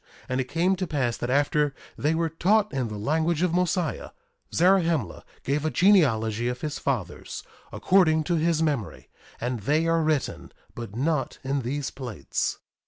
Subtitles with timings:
[0.27, 4.09] And it came to pass that after they were taught in the language of Mosiah,
[4.51, 10.51] Zarahemla gave a genealogy of his fathers, according to his memory; and they are written,
[10.73, 12.57] but not in these plates.